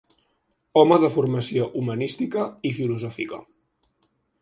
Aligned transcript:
Home 0.81 0.97
de 1.03 1.09
formació 1.17 1.69
humanística 1.83 2.49
i 2.71 2.75
filosòfica. 2.81 3.45